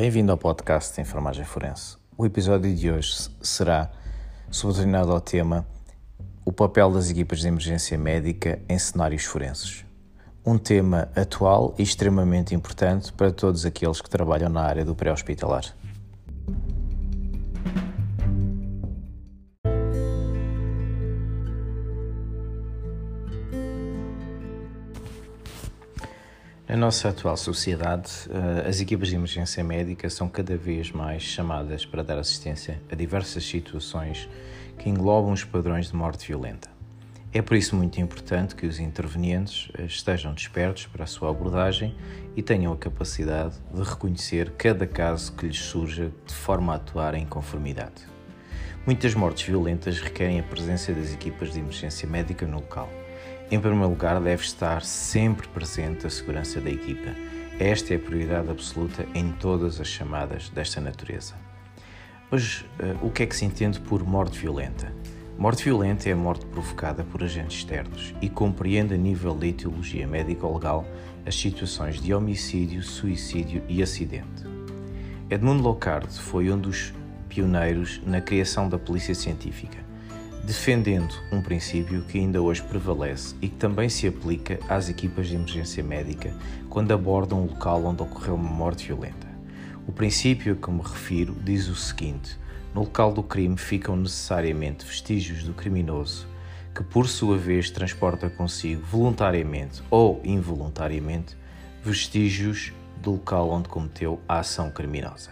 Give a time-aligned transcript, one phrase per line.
[0.00, 1.98] Bem-vindo ao podcast de Enfermagem Forense.
[2.16, 3.90] O episódio de hoje será
[4.50, 5.66] subordinado ao tema
[6.42, 9.84] O papel das equipas de emergência médica em cenários forenses.
[10.42, 15.66] Um tema atual e extremamente importante para todos aqueles que trabalham na área do pré-hospitalar.
[26.90, 32.02] Nossa atual sociedade, eh, as equipas de emergência médica são cada vez mais chamadas para
[32.02, 34.28] dar assistência a diversas situações
[34.76, 36.68] que englobam os padrões de morte violenta.
[37.32, 41.94] É por isso muito importante que os intervenientes eh, estejam despertos para a sua abordagem
[42.34, 47.14] e tenham a capacidade de reconhecer cada caso que lhes surja de forma a atuar
[47.14, 48.02] em conformidade.
[48.84, 52.88] Muitas mortes violentas requerem a presença das equipas de emergência médica no local
[53.50, 57.10] em primeiro lugar, deve estar sempre presente a segurança da equipa.
[57.58, 61.34] Esta é a prioridade absoluta em todas as chamadas desta natureza.
[62.30, 64.92] Mas uh, o que é que se entende por morte violenta?
[65.36, 70.06] Morte violenta é a morte provocada por agentes externos e compreende a nível da etiologia
[70.06, 70.86] médico-legal
[71.26, 74.44] as situações de homicídio, suicídio e acidente.
[75.28, 76.94] Edmund Locard foi um dos
[77.28, 79.89] pioneiros na criação da polícia científica
[80.50, 85.36] defendendo um princípio que ainda hoje prevalece e que também se aplica às equipas de
[85.36, 86.34] emergência médica
[86.68, 89.28] quando abordam um local onde ocorreu uma morte violenta.
[89.86, 92.36] O princípio a que me refiro diz o seguinte:
[92.74, 96.26] no local do crime ficam necessariamente vestígios do criminoso,
[96.74, 101.36] que por sua vez transporta consigo, voluntariamente ou involuntariamente,
[101.84, 105.30] vestígios do local onde cometeu a ação criminosa.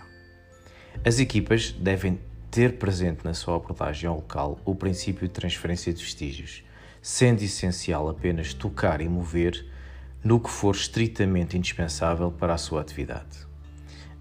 [1.04, 6.02] As equipas devem ter presente na sua abordagem ao local o princípio de transferência de
[6.02, 6.64] vestígios,
[7.02, 9.66] sendo essencial apenas tocar e mover
[10.22, 13.46] no que for estritamente indispensável para a sua atividade.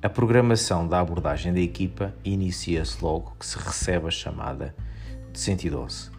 [0.02, 4.76] A programação da abordagem da equipa inicia-se logo que se recebe a chamada
[5.34, 6.12] de 112.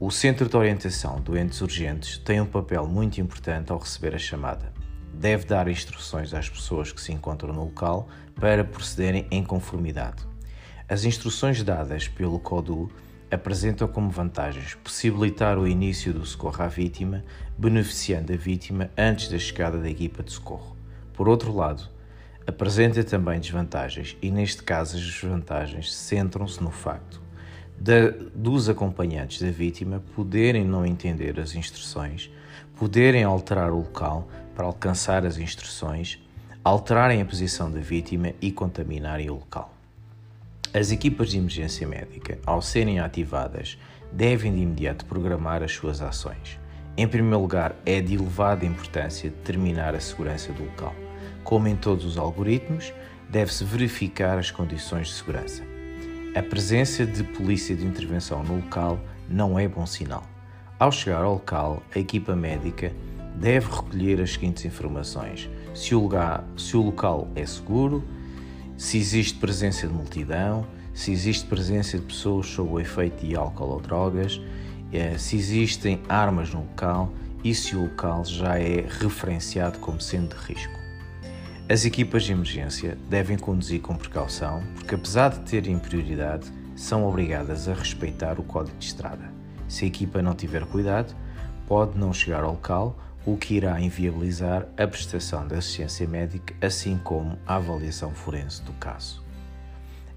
[0.00, 4.72] O Centro de Orientação Doentes Urgentes tem um papel muito importante ao receber a chamada.
[5.14, 10.33] Deve dar instruções às pessoas que se encontram no local para procederem em conformidade.
[10.86, 12.90] As instruções dadas pelo CODU
[13.30, 17.24] apresentam como vantagens possibilitar o início do socorro à vítima,
[17.56, 20.76] beneficiando a vítima antes da chegada da equipa de socorro.
[21.14, 21.88] Por outro lado,
[22.46, 27.22] apresenta também desvantagens, e neste caso as desvantagens centram-se no facto
[27.78, 32.30] de, dos acompanhantes da vítima poderem não entender as instruções,
[32.76, 36.22] poderem alterar o local para alcançar as instruções,
[36.62, 39.74] alterarem a posição da vítima e contaminarem o local.
[40.74, 43.78] As equipas de emergência médica, ao serem ativadas,
[44.10, 46.58] devem de imediato programar as suas ações.
[46.96, 50.92] Em primeiro lugar, é de elevada importância determinar a segurança do local.
[51.44, 52.92] Como em todos os algoritmos,
[53.30, 55.62] deve-se verificar as condições de segurança.
[56.34, 58.98] A presença de polícia de intervenção no local
[59.28, 60.24] não é bom sinal.
[60.76, 62.92] Ao chegar ao local, a equipa médica
[63.36, 68.02] deve recolher as seguintes informações: se o, lugar, se o local é seguro,
[68.76, 73.70] se existe presença de multidão, se existe presença de pessoas sob o efeito de álcool
[73.70, 74.40] ou drogas,
[74.92, 77.12] eh, se existem armas no local
[77.42, 80.84] e se o local já é referenciado como sendo de risco.
[81.68, 87.68] As equipas de emergência devem conduzir com precaução, porque apesar de terem prioridade, são obrigadas
[87.68, 89.32] a respeitar o código de estrada.
[89.68, 91.14] Se a equipa não tiver cuidado,
[91.66, 92.96] pode não chegar ao local
[93.26, 98.72] o que irá inviabilizar a prestação da assistência médica, assim como a avaliação forense do
[98.74, 99.22] caso.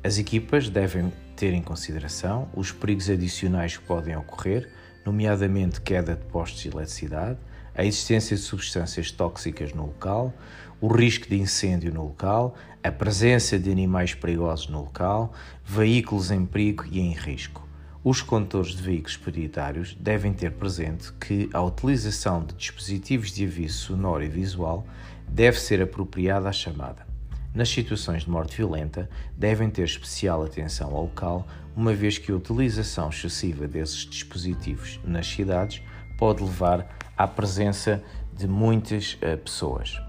[0.04, 4.70] As equipas devem ter em consideração os perigos adicionais que podem ocorrer,
[5.06, 7.40] nomeadamente queda de postos de eletricidade,
[7.76, 10.34] a existência de substâncias tóxicas no local,
[10.82, 15.34] o risco de incêndio no local, a presença de animais perigosos no local,
[15.64, 17.67] veículos em perigo e em risco.
[18.10, 23.80] Os condutores de veículos prioritários devem ter presente que a utilização de dispositivos de aviso
[23.80, 24.88] sonoro e visual
[25.28, 27.06] deve ser apropriada à chamada.
[27.54, 31.46] Nas situações de morte violenta, devem ter especial atenção ao local,
[31.76, 35.84] uma vez que a utilização excessiva desses dispositivos nas cidades
[36.18, 36.88] pode levar
[37.18, 38.02] à presença
[38.34, 40.02] de muitas uh, pessoas.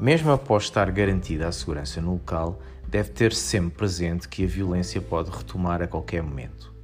[0.00, 5.02] Mesmo após estar garantida a segurança no local, deve ter sempre presente que a violência
[5.02, 6.75] pode retomar a qualquer momento.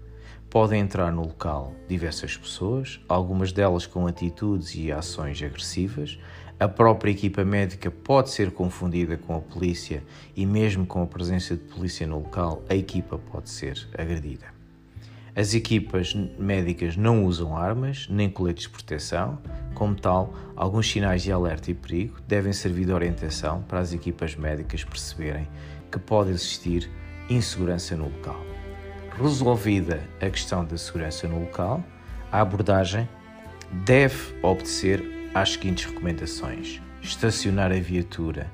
[0.52, 6.18] Podem entrar no local diversas pessoas, algumas delas com atitudes e ações agressivas.
[6.60, 10.04] A própria equipa médica pode ser confundida com a polícia
[10.36, 14.44] e, mesmo com a presença de polícia no local, a equipa pode ser agredida.
[15.34, 19.38] As equipas médicas não usam armas nem coletes de proteção.
[19.74, 24.36] Como tal, alguns sinais de alerta e perigo devem servir de orientação para as equipas
[24.36, 25.48] médicas perceberem
[25.90, 26.90] que pode existir
[27.30, 28.51] insegurança no local.
[29.20, 31.84] Resolvida a questão da segurança no local,
[32.30, 33.08] a abordagem
[33.84, 38.50] deve obedecer às seguintes recomendações: estacionar a viatura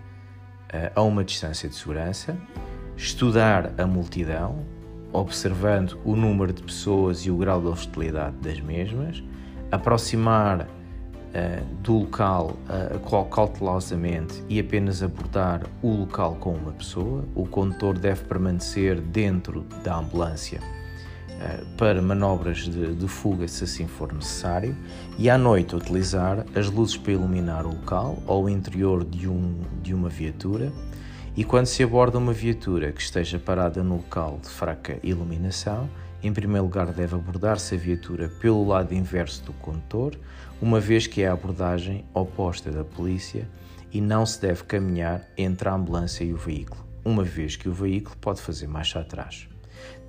[0.68, 2.36] eh, a uma distância de segurança,
[2.96, 4.66] estudar a multidão,
[5.12, 9.22] observando o número de pessoas e o grau de hostilidade das mesmas,
[9.70, 10.66] aproximar
[11.82, 17.24] do local uh, cautelosamente e apenas abordar o local com uma pessoa.
[17.34, 23.86] O condutor deve permanecer dentro da ambulância uh, para manobras de, de, fuga, se assim
[23.86, 24.76] for necessário,
[25.18, 29.60] e à noite utilizar as luzes para iluminar o local ou o interior de, um,
[29.82, 30.72] de uma viatura
[31.38, 35.88] e quando se aborda uma viatura que esteja parada no local de fraca iluminação,
[36.22, 40.18] em primeiro lugar deve abordar-se a viatura pelo lado inverso do condutor,
[40.60, 43.48] uma vez que é a abordagem oposta da polícia
[43.92, 47.72] e não se deve caminhar entre a ambulância e o veículo, uma vez que o
[47.72, 49.48] veículo pode fazer marcha atrás.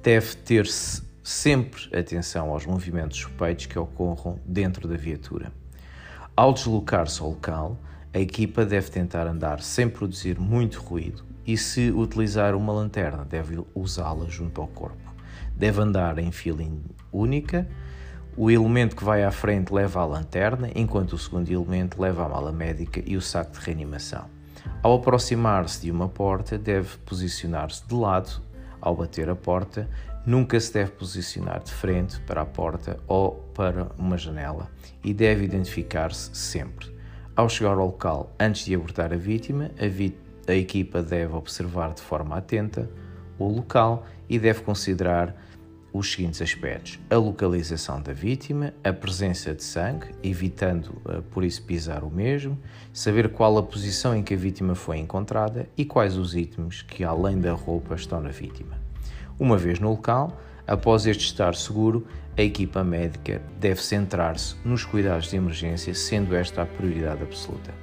[0.02, 5.52] Deve ter-se sempre atenção aos movimentos suspeitos que ocorram dentro da viatura.
[6.36, 7.78] Ao deslocar-se ao local,
[8.12, 13.64] a equipa deve tentar andar sem produzir muito ruído e, se utilizar uma lanterna, deve
[13.76, 15.09] usá-la junto ao corpo.
[15.60, 16.64] Deve andar em fila
[17.12, 17.68] única.
[18.38, 22.30] O elemento que vai à frente leva a lanterna, enquanto o segundo elemento leva a
[22.30, 24.26] mala médica e o saco de reanimação.
[24.82, 28.42] Ao aproximar-se de uma porta, deve posicionar-se de lado
[28.80, 29.90] ao bater a porta.
[30.26, 34.70] Nunca se deve posicionar de frente para a porta ou para uma janela
[35.04, 36.90] e deve identificar-se sempre.
[37.36, 40.18] Ao chegar ao local, antes de abordar a vítima, a, vi
[40.48, 42.90] a equipa deve observar de forma atenta
[43.38, 45.36] o local e deve considerar
[45.94, 51.64] os seguintes aspectos: a localização da vítima, a presença de sangue, evitando uh, por isso
[51.64, 52.58] pisar o mesmo,
[52.94, 57.04] saber qual a posição em que a vítima foi encontrada e quais os itens que,
[57.04, 58.78] além da roupa, estão na vítima.
[59.40, 62.06] Uma vez no local, após este estar seguro,
[62.38, 67.74] a equipa médica deve centrar-se nos cuidados de emergência, sendo esta a prioridade absoluta.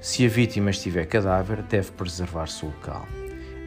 [0.00, 3.06] Se a vítima estiver cadáver, deve preservar-se o local.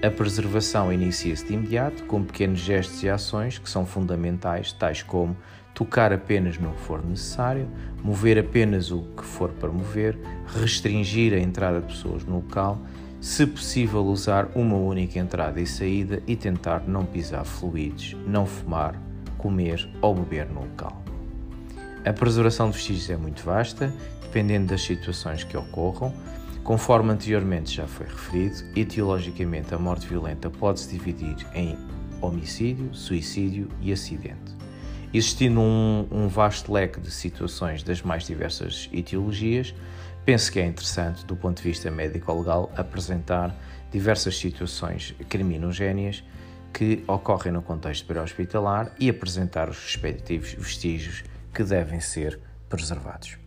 [0.04, 5.34] A preservação inicia-se de imediato com pequenos gestos e ações que são fundamentais, tais como
[5.74, 7.70] tocar apenas no que for necessário,
[8.04, 10.20] mover apenas o que for para mover,
[10.60, 12.82] restringir a entrada de pessoas no local,
[13.22, 19.02] se possível usar uma única entrada e saída e tentar não pisar fluidos, não fumar,
[19.38, 21.02] comer ou beber no local.
[22.06, 26.14] A preservação de vestígios é muito vasta, dependendo das situações que ocorram.
[26.64, 31.78] Conforme anteriormente já foi referido, etiologicamente a morte violenta pode-se dividir em
[32.22, 34.56] homicídio, suicídio e acidente.
[35.14, 39.76] Existindo um, um, vasto leque de situações das mais diversas etiologias,
[40.26, 43.54] penso que é interessante, do ponto de vista médico-legal, apresentar
[43.92, 46.24] diversas situações criminogéneas
[46.74, 52.40] que ocorrem no contexto pré-hospitalar e apresentar os respectivos vestígios que devem ser
[52.70, 53.43] preservados.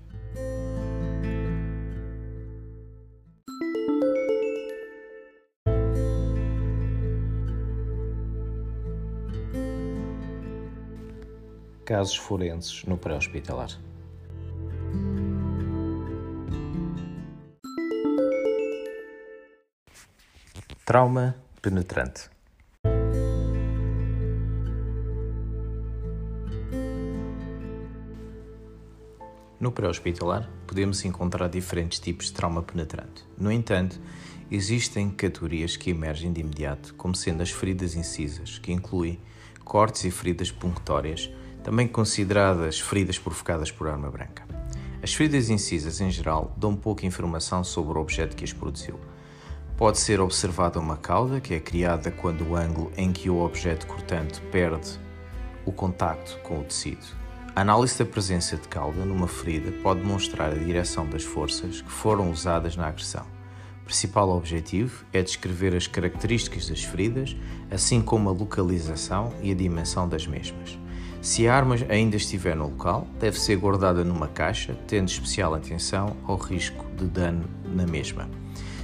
[11.87, 13.71] Casos forenses no pré-hospitalar.
[20.85, 22.29] Trauma penetrante.
[29.61, 33.23] No pré-hospitalar, podemos encontrar diferentes tipos de trauma penetrante.
[33.39, 34.01] No entanto,
[34.51, 39.21] existem categorias que emergem de imediato, como sendo as feridas incisas, que incluem
[39.65, 41.31] cortes e feridas punctórias,
[41.67, 44.47] também consideradas feridas provocadas por arma branca.
[45.03, 49.01] As feridas incisas, em geral, dão pouca informação sobre o objeto que as produziu.
[49.77, 53.85] Pode ser observada uma cauda, que é criada quando o ângulo em que o objeto
[53.89, 54.93] cortante perde
[55.65, 57.05] o contacto com o tecido.
[57.53, 61.91] A análise da presença de cauda numa ferida pode demonstrar a direção das forças que
[61.91, 63.27] foram usadas na agressão.
[63.83, 67.37] O principal objetivo é descrever as características das feridas,
[67.73, 70.86] assim como a localização e a dimensão das mesmas.
[71.27, 76.17] Se a arma ainda estiver no local, deve ser guardada numa caixa, tendo especial atenção
[76.25, 78.31] ao risco de dano na mesma.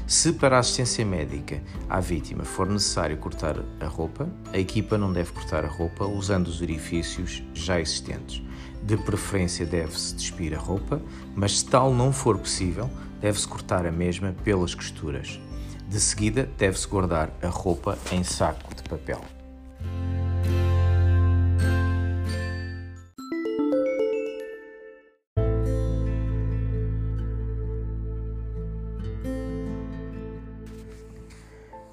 [0.08, 5.12] Se para a assistência médica à vítima for necessário cortar a roupa, a equipa não
[5.12, 8.42] deve cortar a roupa usando os orifícios já existentes.
[8.82, 11.00] De preferência, deve-se despir a roupa,
[11.36, 15.40] mas se tal não for possível, deve-se cortar a mesma pelas costuras.
[15.88, 19.22] De seguida, deve-se guardar a roupa em saco de papel.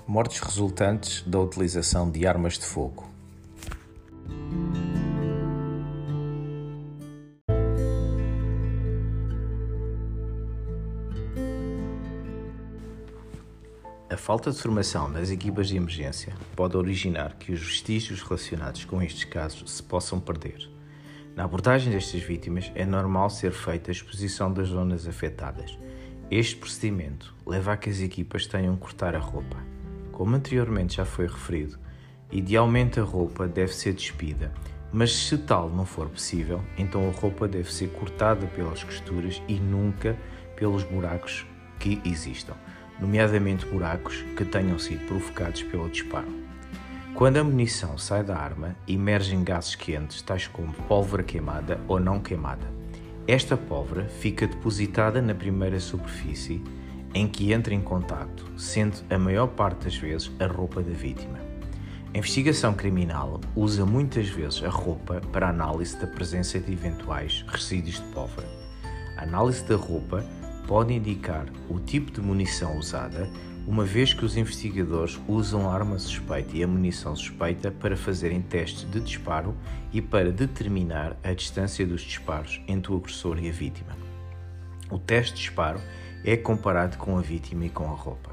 [0.10, 3.08] Mortes resultantes da utilização de armas de fogo.
[14.10, 19.00] A falta de formação das equipas de emergência pode originar que os vestígios relacionados com
[19.04, 20.68] estes casos se possam perder.
[21.36, 25.78] Na abordagem destas vítimas, é normal ser feita a exposição das zonas afetadas.
[26.32, 29.69] Este procedimento leva a que as equipas tenham que cortar a roupa.
[30.20, 31.80] Como anteriormente já foi referido,
[32.30, 34.52] idealmente a roupa deve ser despida,
[34.92, 39.54] mas se tal não for possível, então a roupa deve ser cortada pelas costuras e
[39.54, 40.18] nunca
[40.58, 41.48] pelos buracos
[41.80, 42.54] que existam
[43.00, 46.28] nomeadamente buracos que tenham sido provocados pelo disparo.
[47.14, 52.20] Quando a munição sai da arma, emergem gases quentes, tais como pólvora queimada ou não
[52.20, 52.68] queimada.
[53.26, 56.62] Esta pólvora fica depositada na primeira superfície
[57.14, 61.40] em que entra em contacto, sendo a maior parte das vezes a roupa da vítima.
[62.14, 67.96] A investigação criminal usa muitas vezes a roupa para análise da presença de eventuais resíduos
[67.96, 68.48] de pólvora.
[69.16, 70.26] A análise da roupa
[70.66, 73.30] pode indicar o tipo de munição usada,
[73.68, 78.42] uma vez que os investigadores usam a arma suspeita e a munição suspeita para fazerem
[78.42, 79.56] testes de disparo
[79.94, 83.96] e para determinar a distância dos disparos entre o agressor e a vítima.
[84.90, 85.80] O teste de disparo
[86.24, 88.32] é comparado com a vítima e com a roupa.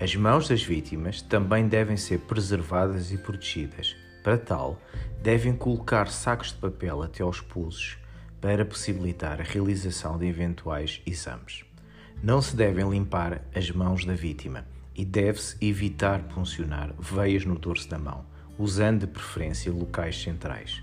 [0.00, 3.94] As mãos das vítimas também devem ser preservadas e protegidas.
[4.22, 4.80] Para tal,
[5.22, 7.98] devem colocar sacos de papel até aos pulsos
[8.40, 11.64] para possibilitar a realização de eventuais exames.
[12.22, 17.88] Não se devem limpar as mãos da vítima e deve-se evitar puncionar veias no dorso
[17.88, 18.24] da mão,
[18.58, 20.82] usando de preferência locais centrais.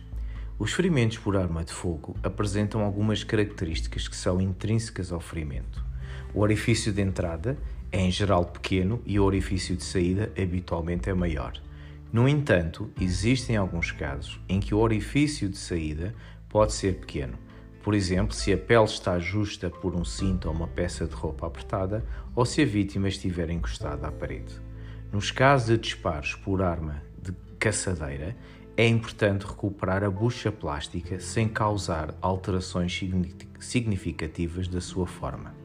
[0.57, 5.88] Os ferimentos por arma de fogo apresentam algumas características que são intrínsecas ao ferimento.
[6.33, 7.57] O orifício de entrada
[7.91, 11.53] é em geral pequeno e o orifício de saída habitualmente é maior.
[12.11, 16.13] No entanto, existem alguns casos em que o orifício de saída
[16.49, 17.37] pode ser pequeno,
[17.83, 21.47] por exemplo, se a pele está justa por um cinto ou uma peça de roupa
[21.47, 22.05] apertada,
[22.35, 24.53] ou se a vítima estiver encostada à parede.
[25.11, 28.35] Nos casos de disparos por arma de caçadeira,
[28.75, 33.01] é importante recuperar a bucha plástica sem causar alterações
[33.59, 35.58] significativas da sua forma.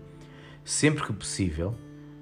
[0.65, 1.75] Sempre que possível,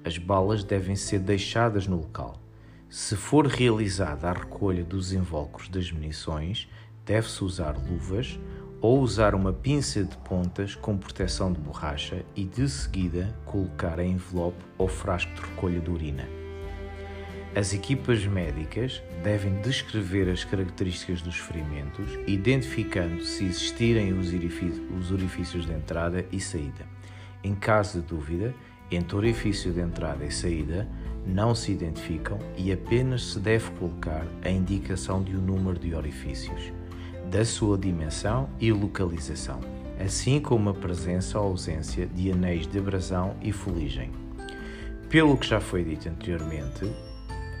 [0.03, 2.41] as balas devem ser deixadas no local.
[2.89, 6.67] Se for realizada a recolha dos invólucros das munições,
[7.05, 8.37] deve-se usar luvas
[8.81, 14.05] ou usar uma pinça de pontas com proteção de borracha e de seguida colocar a
[14.05, 16.27] envelope ou frasco de recolha de urina.
[17.55, 25.71] As equipas médicas devem descrever as características dos ferimentos, identificando se existirem os orifícios de
[25.71, 26.92] entrada e saída.
[27.43, 28.53] Em caso de dúvida,
[28.89, 30.87] entre orifício de entrada e saída
[31.25, 36.71] não se identificam e apenas se deve colocar a indicação de um número de orifícios
[37.29, 39.59] da sua dimensão e localização,
[39.99, 44.11] assim como a presença ou ausência de anéis de abrasão e fuligem.
[45.09, 46.91] Pelo que já foi dito anteriormente,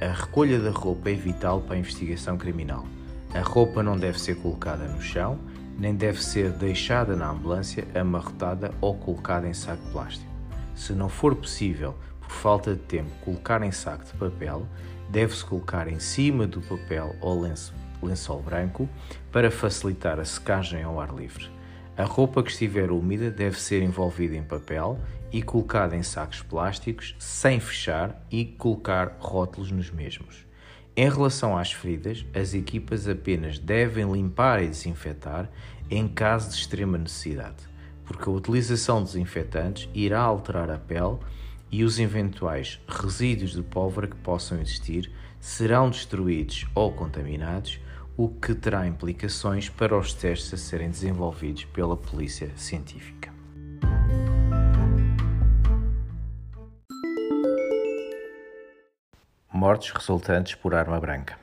[0.01, 2.85] a recolha da roupa é vital para a investigação criminal.
[3.33, 5.39] A roupa não deve ser colocada no chão,
[5.77, 10.31] nem deve ser deixada na ambulância, amarrotada ou colocada em saco de plástico.
[10.75, 14.67] Se não for possível, por falta de tempo, colocar em saco de papel,
[15.09, 18.89] deve-se colocar em cima do papel ou lenço lençol branco
[19.31, 21.49] para facilitar a secagem ao ar livre.
[21.95, 24.99] A roupa que estiver úmida deve ser envolvida em papel
[25.31, 30.45] e colocada em sacos plásticos sem fechar e colocar rótulos nos mesmos.
[30.95, 35.49] Em relação às feridas, as equipas apenas devem limpar e desinfetar
[35.89, 37.67] em caso de extrema necessidade,
[38.05, 41.17] porque a utilização de desinfetantes irá alterar a pele
[41.71, 47.79] e os eventuais resíduos de pólvora que possam existir serão destruídos ou contaminados
[48.15, 53.33] o que terá implicações para os testes a serem desenvolvidos pela Polícia Científica.
[59.55, 61.37] Mortes resultantes por arma branca.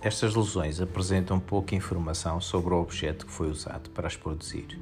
[0.00, 4.80] Estas lesões apresentam pouca informação sobre o objeto que foi usado para as produzir.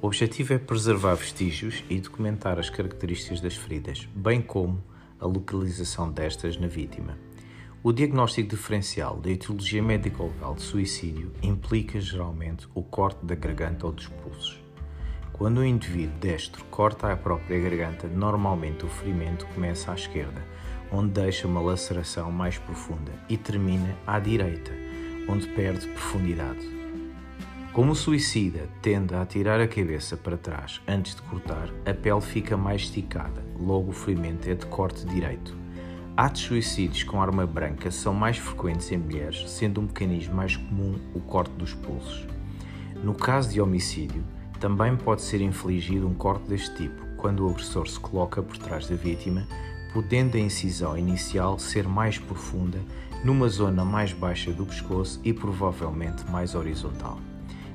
[0.00, 4.82] O objetivo é preservar vestígios e documentar as características das feridas, bem como
[5.20, 7.16] a localização destas na vítima.
[7.80, 13.92] O diagnóstico diferencial da etiologia médico-legal de suicídio implica geralmente o corte da garganta ou
[13.92, 14.61] dos pulsos.
[15.32, 20.44] Quando o indivíduo destro corta a própria garganta, normalmente o ferimento começa à esquerda,
[20.90, 24.72] onde deixa uma laceração mais profunda, e termina à direita,
[25.28, 26.70] onde perde profundidade.
[27.72, 32.20] Como o suicida tende a atirar a cabeça para trás antes de cortar, a pele
[32.20, 35.56] fica mais esticada, logo o ferimento é de corte direito.
[36.14, 41.00] Atos suicídios com arma branca são mais frequentes em mulheres, sendo um mecanismo mais comum
[41.14, 42.26] o corte dos pulsos.
[43.02, 44.22] No caso de homicídio,
[44.62, 48.86] também pode ser infligido um corte deste tipo, quando o agressor se coloca por trás
[48.86, 49.44] da vítima,
[49.92, 52.78] podendo a incisão inicial ser mais profunda,
[53.24, 57.18] numa zona mais baixa do pescoço e provavelmente mais horizontal.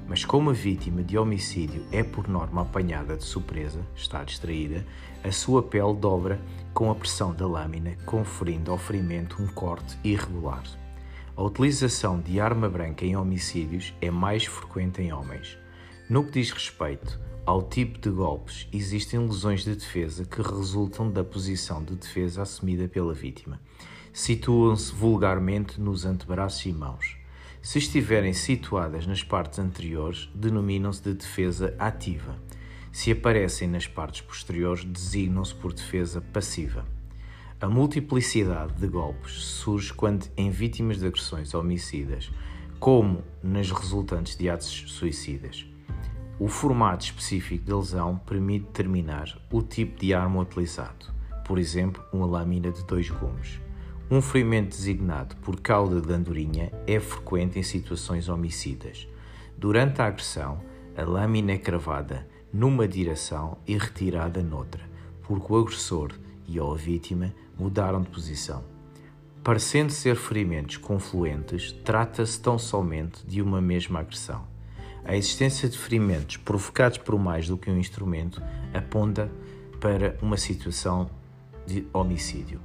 [0.08, 4.86] Mas como a vítima de homicídio é por norma apanhada de surpresa, está distraída,
[5.26, 6.40] a sua pele dobra
[6.74, 10.64] com a pressão da lâmina, conferindo ao ferimento um corte irregular.
[11.36, 15.58] A utilização de arma branca em homicídios é mais frequente em homens.
[16.10, 21.22] No que diz respeito ao tipo de golpes, existem lesões de defesa que resultam da
[21.22, 23.60] posição de defesa assumida pela vítima.
[24.14, 27.18] Situam-se vulgarmente nos antebraços e mãos.
[27.62, 32.40] Se estiverem situadas nas partes anteriores, denominam-se de defesa ativa.
[32.90, 36.86] Se aparecem nas partes posteriores, designam-se por defesa passiva.
[37.60, 42.32] A multiplicidade de golpes surge quando, em vítimas de agressões homicidas,
[42.80, 45.68] como nas resultantes de atos suicidas.
[46.40, 51.08] O formato específico da lesão permite determinar o tipo de arma utilizado,
[51.44, 53.60] por exemplo, uma lâmina de dois gumes.
[54.12, 59.08] Um ferimento designado por cauda de andorinha é frequente em situações homicidas.
[59.58, 60.62] Durante a agressão,
[60.96, 64.88] a lâmina é cravada numa direção e retirada noutra,
[65.24, 66.12] porque o agressor
[66.48, 68.64] e ou a vítima mudaram de posição.
[69.44, 74.56] Parecendo ser ferimentos confluentes, trata-se tão somente de uma mesma agressão.
[75.08, 79.32] A existência de ferimentos provocados por mais do que um instrumento aponta
[79.80, 81.10] para uma situação
[81.66, 82.60] de homicídio.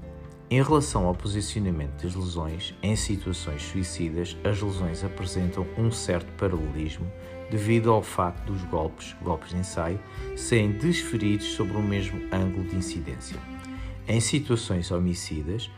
[0.50, 7.10] Em relação ao posicionamento das lesões, em situações suicidas, as lesões apresentam um certo paralelismo
[7.48, 10.00] devido ao facto dos golpes, golpes de ensaio,
[10.36, 13.36] serem desferidos sobre o mesmo ângulo de incidência.
[14.08, 15.70] Em situações homicidas,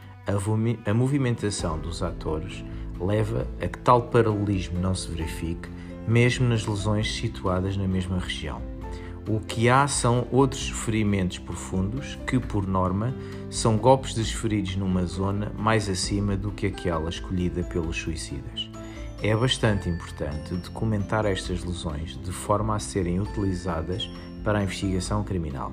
[0.87, 2.65] a, movimentação dos atores
[2.99, 5.69] leva a que tal paralelismo não se verifique,
[6.07, 8.61] mesmo nas lesões situadas na mesma região.
[9.27, 13.15] O que há são outros ferimentos profundos que, por norma,
[13.49, 18.69] são golpes desferidos numa zona mais acima do que aquela escolhida pelos suicidas.
[19.23, 24.11] É bastante importante documentar estas lesões de forma a serem utilizadas
[24.45, 25.73] para a investigação criminal.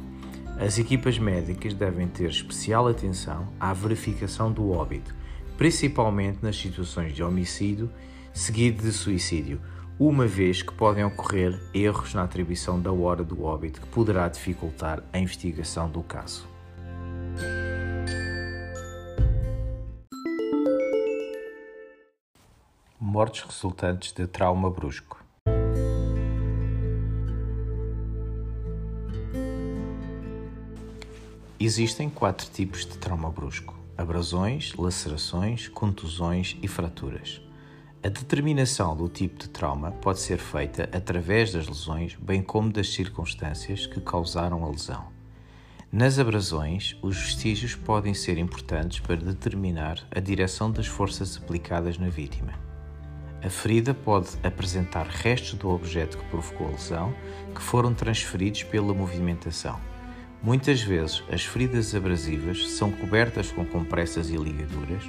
[0.57, 5.13] As equipas médicas devem ter especial atenção à verificação do óbito,
[5.57, 7.89] principalmente nas situações de homicídio
[8.33, 9.59] seguido de suicídio
[10.03, 15.03] uma vez que podem ocorrer erros na atribuição da hora do óbito que poderá dificultar
[15.13, 16.49] a investigação do caso.
[22.99, 25.23] Mortes resultantes de trauma brusco.
[31.59, 37.39] Existem quatro tipos de trauma brusco: abrasões, lacerações, contusões e fraturas.
[38.03, 42.91] A determinação do tipo de trauma pode ser feita através das lesões, bem como das
[42.91, 45.05] circunstâncias que causaram a lesão.
[45.91, 52.09] Nas abrasões, os vestígios podem ser importantes para determinar a direção das forças aplicadas na
[52.09, 52.53] vítima.
[53.43, 57.13] A ferida pode apresentar restos do objeto que provocou a lesão
[57.53, 59.79] que foram transferidos pela movimentação.
[60.41, 65.03] Muitas vezes, as feridas abrasivas são cobertas com compressas e ligaduras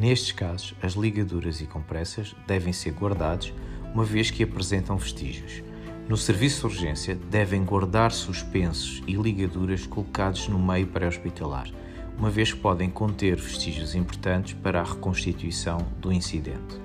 [0.00, 3.52] Nestes casos, as ligaduras e compressas devem ser guardados,
[3.92, 5.62] uma vez que apresentam vestígios.
[6.08, 11.68] No serviço de urgência, devem guardar suspensos e ligaduras colocados no meio pré-hospitalar,
[12.16, 16.80] uma vez que podem conter vestígios importantes para a reconstituição do incidente.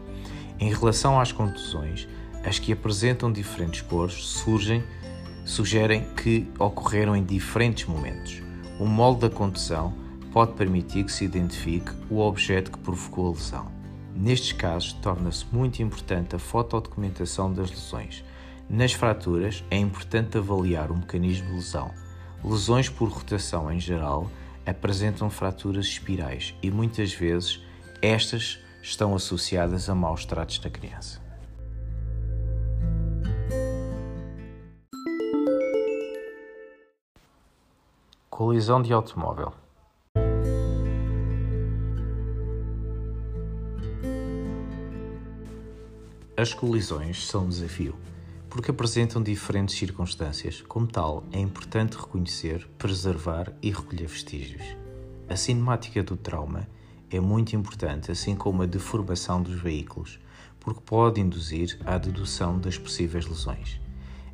[0.59, 2.09] Em relação às contusões,
[2.43, 4.83] as que apresentam diferentes cores surgem,
[5.45, 8.43] sugerem que ocorreram em diferentes momentos.
[8.77, 10.04] O molde da contusão
[10.35, 13.71] pode permitir que se identifique o objeto que provocou a lesão.
[14.13, 18.21] Nestes casos, torna-se muito importante a fotodocumentação das lesões.
[18.69, 21.89] Nas fraturas, é importante avaliar o mecanismo de lesão.
[22.43, 24.29] Lesões por rotação em geral
[24.65, 27.61] apresentam fraturas espirais e muitas vezes
[28.01, 31.21] estas estão associadas a maus tratos da criança.
[38.29, 39.64] Colisão de automóvel.
[46.37, 47.95] As colisões são um desafio,
[48.49, 50.61] porque apresentam diferentes circunstâncias.
[50.67, 54.75] Como tal, é importante reconhecer, preservar e recolher vestígios.
[55.29, 56.67] A cinemática do trauma
[57.09, 60.19] é muito importante, assim como a deformação dos veículos,
[60.59, 63.79] porque pode induzir à dedução das possíveis lesões.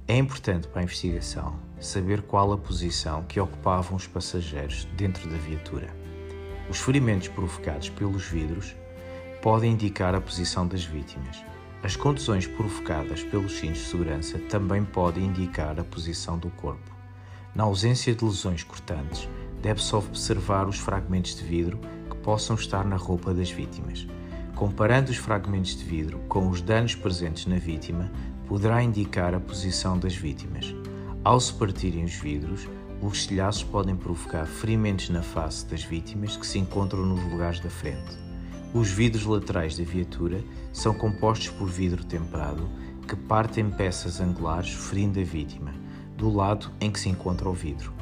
[0.08, 5.38] É importante para a investigação saber qual a posição que ocupavam os passageiros dentro da
[5.38, 5.96] viatura.
[6.68, 8.76] Os ferimentos provocados pelos vidros
[9.40, 11.51] podem indicar a posição das vítimas.
[11.84, 16.92] As contusões provocadas pelos cintos de segurança também podem indicar a posição do corpo.
[17.56, 19.28] Na ausência de lesões cortantes,
[19.64, 24.08] deve-se observar os fragmentos de vidro que possam estar na roupa das vítimas.
[24.56, 28.12] Comparando os fragmentos de vidro com os danos presentes na vítima,
[28.48, 30.76] poderá indicar a posição das vítimas.
[31.24, 32.70] Ao se partirem os vidros,
[33.02, 37.72] os estilhaços podem provocar ferimentos na face das vítimas que se encontram nos lugares da
[37.72, 38.16] frente.
[38.72, 42.70] Os vidros laterais da viatura são compostos por vidro temperado
[43.08, 45.74] que partem peças angulares ferindo a vítima,
[46.16, 47.94] do lado em que se encontra o vidro.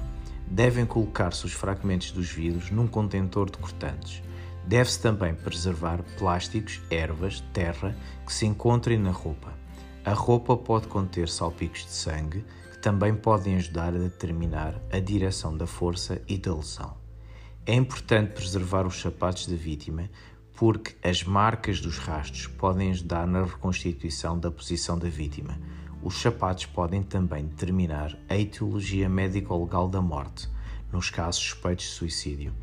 [0.46, 4.22] Devem colocar-se os fragmentos dos vidros num contentor de cortantes.
[4.66, 9.54] Deve-se também preservar plásticos, ervas, terra que se encontrem na roupa.
[10.06, 15.56] A roupa pode conter salpicos de sangue que também podem ajudar a determinar a direção
[15.56, 16.98] da força e da lesão.
[17.66, 20.10] É importante preservar os sapatos da vítima
[20.60, 25.58] porque as marcas dos rastros podem ajudar na reconstituição da posição da vítima.
[26.04, 30.50] Os sapatos podem também determinar a etiologia médico-legal da morte,
[30.92, 32.54] nos casos suspeitos de suicídio.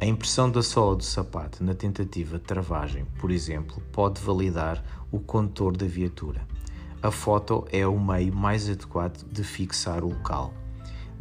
[0.00, 5.18] A impressão da sola do sapato na tentativa de travagem, por exemplo, pode validar o
[5.18, 6.46] condutor da viatura.
[7.02, 10.54] A foto é o meio mais adequado de fixar o local.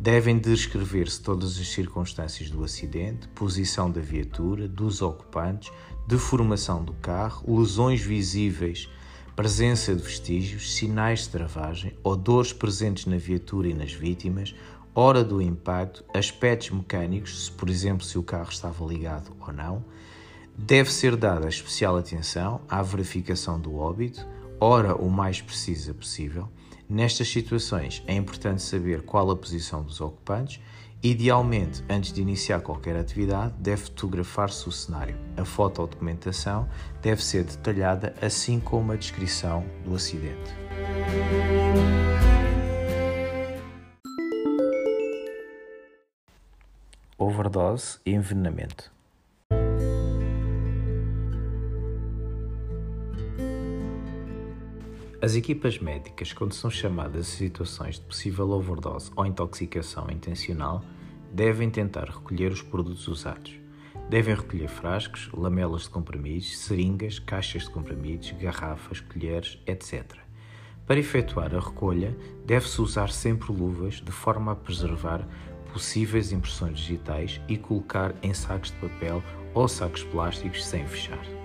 [0.01, 5.71] Devem descrever-se todas as circunstâncias do acidente, posição da viatura, dos ocupantes,
[6.11, 8.89] deformação do carro, lesões visíveis,
[9.33, 14.53] presença de vestígios, sinais de travagem, odores presentes na viatura e nas vítimas,
[14.93, 19.85] hora do impacto, aspectos mecânicos, se por exemplo se o carro estava ligado ou não.
[20.57, 24.27] Deve ser dada especial atenção à verificação do óbito,
[24.59, 26.49] hora o mais precisa possível
[26.91, 30.59] Nestas situações é importante saber qual a posição dos ocupantes.
[31.03, 35.17] Idealmente, antes de iniciar qualquer atividade, deve fotografar-se o cenário.
[35.35, 36.69] A fotodocumentação
[37.01, 40.51] deve ser detalhada, assim como a descrição do acidente.
[47.17, 48.91] Overdose e envenenamento.
[55.23, 60.83] As equipas médicas, quando são chamadas a situações de possível overdose ou intoxicação intencional,
[61.31, 63.53] devem tentar recolher os produtos usados.
[64.09, 70.17] Devem recolher frascos, lamelas de comprimidos, seringas, caixas de comprimidos, garrafas, colheres, etc.
[70.87, 75.27] Para efetuar a recolha, deve-se usar sempre luvas de forma a preservar
[75.71, 79.21] possíveis impressões digitais e colocar em sacos de papel
[79.53, 81.40] ou sacos plásticos sem fechar.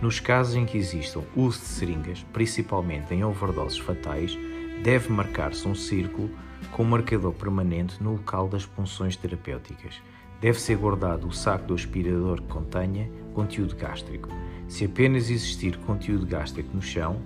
[0.00, 4.38] Nos casos em que existam uso de seringas, principalmente em overdoses fatais,
[4.82, 6.30] deve marcar-se um círculo
[6.70, 10.00] com um marcador permanente no local das punções terapêuticas.
[10.40, 14.28] Deve ser guardado o saco do aspirador que contenha conteúdo gástrico.
[14.68, 17.20] Se apenas existir conteúdo gástrico no chão,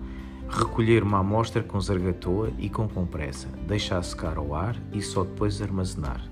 [0.49, 5.61] recolher uma amostra com zargatoa e com compressa, deixar secar ao ar e só depois
[5.61, 6.27] armazenar.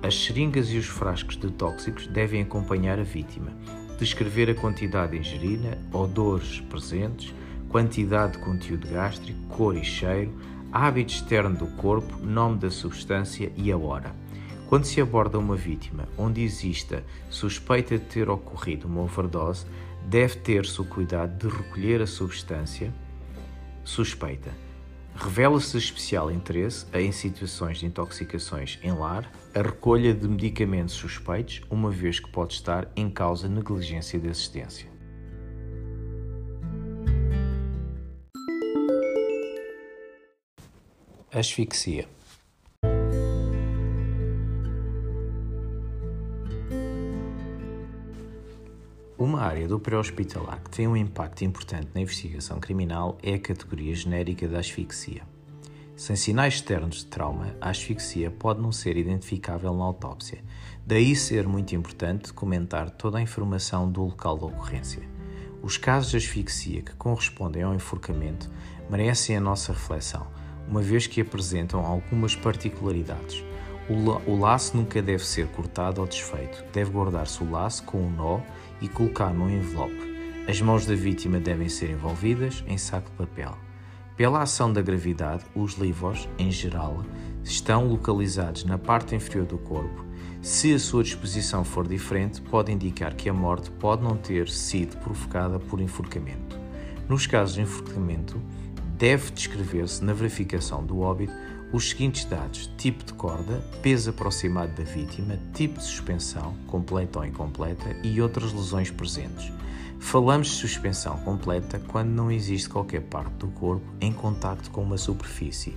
[0.00, 3.52] As seringas e os frascos de tóxicos devem acompanhar a vítima,
[3.98, 7.34] descrever a quantidade ingerida, odores presentes,
[7.68, 10.32] quantidade de conteúdo gástrico, cor e cheiro,
[10.72, 14.14] hábito externo do corpo, nome da substância e a hora.
[14.68, 19.66] Quando se aborda uma vítima onde exista suspeita de ter ocorrido uma overdose,
[20.06, 22.92] deve ter-se o cuidado de recolher a substância
[23.84, 24.50] suspeita.
[25.14, 31.90] Revela-se especial interesse em situações de intoxicações em lar, a recolha de medicamentos suspeitos, uma
[31.90, 34.90] vez que pode estar em causa negligência de assistência.
[41.30, 42.06] Asfixia.
[49.42, 53.92] Uma área do pré-hospitalar que tem um impacto importante na investigação criminal é a categoria
[53.92, 55.22] genérica da asfixia.
[55.96, 60.44] Sem sinais externos de trauma, a asfixia pode não ser identificável na autópsia,
[60.86, 65.02] daí ser muito importante comentar toda a informação do local da ocorrência.
[65.60, 68.48] Os casos de asfixia que correspondem ao enforcamento
[68.88, 70.24] merecem a nossa reflexão,
[70.68, 73.42] uma vez que apresentam algumas particularidades.
[74.24, 78.40] O laço nunca deve ser cortado ou desfeito, deve guardar-se o laço com um nó
[78.82, 80.12] e colocar num envelope.
[80.46, 83.56] As mãos da vítima devem ser envolvidas em saco de papel.
[84.16, 87.02] Pela ação da gravidade, os livros, em geral,
[87.42, 90.04] estão localizados na parte inferior do corpo.
[90.42, 94.98] Se a sua disposição for diferente, pode indicar que a morte pode não ter sido
[94.98, 96.58] provocada por enforcamento.
[97.08, 98.40] Nos casos de enforcamento,
[98.98, 101.32] deve descrever-se na verificação do óbito
[101.72, 107.24] os seguintes dados: tipo de corda, peso aproximado da vítima, tipo de suspensão, completa ou
[107.24, 109.50] incompleta, e outras lesões presentes.
[109.98, 114.98] Falamos de suspensão completa quando não existe qualquer parte do corpo em contacto com uma
[114.98, 115.76] superfície.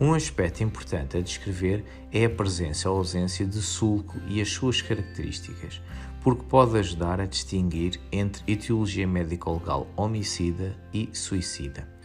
[0.00, 4.82] Um aspecto importante a descrever é a presença ou ausência de sulco e as suas
[4.82, 5.80] características,
[6.22, 11.99] porque pode ajudar a distinguir entre etiologia médico-legal homicida e suicida.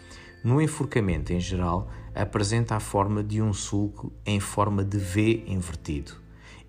[0.45, 6.11] No enforcamento em geral, apresenta a forma de um sulco em forma de V invertido,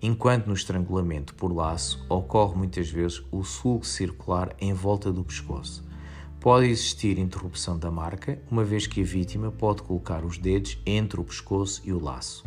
[0.01, 5.87] enquanto no estrangulamento por laço ocorre muitas vezes o sulco circular em volta do pescoço.
[6.39, 11.19] Pode existir interrupção da marca, uma vez que a vítima pode colocar os dedos entre
[11.19, 12.45] o pescoço e o laço.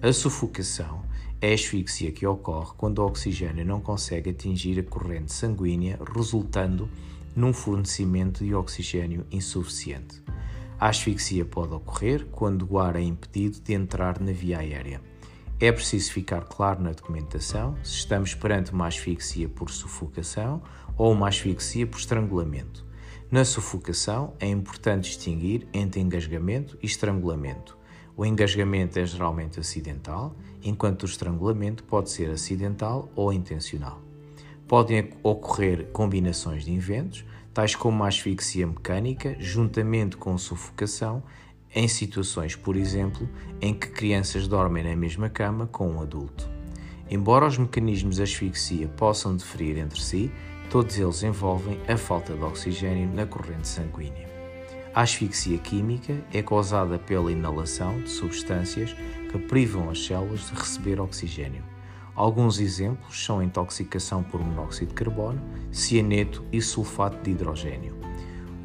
[0.00, 1.02] A sufocação
[1.40, 6.88] é a asfixia que ocorre quando o oxigênio não consegue atingir a corrente sanguínea, resultando
[7.34, 10.27] num fornecimento de oxigênio insuficiente.
[10.80, 15.00] A asfixia pode ocorrer quando o ar é impedido de entrar na via aérea.
[15.58, 20.62] É preciso ficar claro na documentação se estamos perante uma asfixia por sufocação
[20.96, 22.86] ou uma asfixia por estrangulamento.
[23.28, 27.76] Na sufocação, é importante distinguir entre engasgamento e estrangulamento.
[28.16, 34.00] O engasgamento é geralmente acidental, enquanto o estrangulamento pode ser acidental ou intencional.
[34.68, 37.24] Podem ocorrer combinações de eventos,
[37.58, 41.24] tais como a asfixia mecânica, juntamente com sufocação,
[41.74, 43.28] em situações, por exemplo,
[43.60, 46.48] em que crianças dormem na mesma cama com um adulto.
[47.10, 50.30] Embora os mecanismos de asfixia possam diferir entre si,
[50.70, 54.28] todos eles envolvem a falta de oxigênio na corrente sanguínea.
[54.94, 58.94] A asfixia química é causada pela inalação de substâncias
[59.32, 61.64] que privam as células de receber oxigênio.
[62.18, 67.94] Alguns exemplos são a intoxicação por monóxido de carbono, cianeto e sulfato de hidrogênio.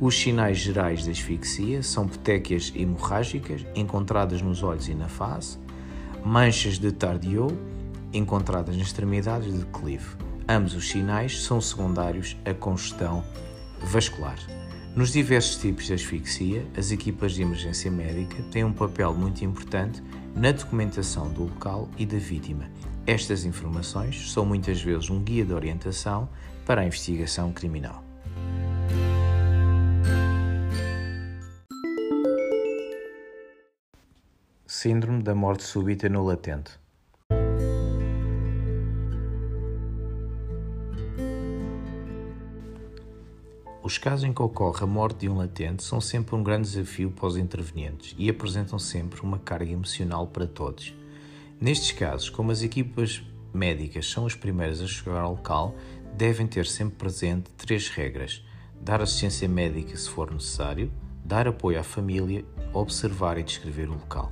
[0.02, 5.60] Os sinais gerais de asfixia são petequias hemorrágicas encontradas nos olhos e na face,
[6.26, 7.56] manchas de Tardieu
[8.12, 10.18] encontradas nas extremidades de declive.
[10.50, 13.24] Ambos os sinais são secundários à congestão
[13.84, 14.40] vascular.
[14.96, 20.02] Nos diversos tipos de asfixia, as equipas de emergência médica têm um papel muito importante
[20.36, 22.66] na documentação do local e da vítima
[23.06, 26.30] estas informações são muitas vezes um guia de orientação
[26.66, 28.02] para a investigação criminal.
[34.66, 36.72] Síndrome da morte súbita no latente.
[43.84, 47.12] Os casos em que ocorre a morte de um latente são sempre um grande desafio
[47.12, 50.94] para os intervenientes e apresentam sempre uma carga emocional para todos
[51.64, 53.24] Nestes casos, como as equipas
[53.54, 55.74] médicas são as primeiras a chegar ao local,
[56.14, 58.46] devem ter sempre presente três regras:
[58.82, 60.92] dar assistência médica se for necessário,
[61.24, 64.30] dar apoio à família, observar e descrever o local.